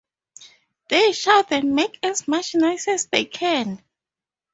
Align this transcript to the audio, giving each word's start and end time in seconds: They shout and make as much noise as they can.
They 0.89 1.11
shout 1.11 1.51
and 1.51 1.75
make 1.75 1.99
as 2.03 2.27
much 2.27 2.55
noise 2.55 2.87
as 2.87 3.05
they 3.05 3.23
can. 3.23 3.83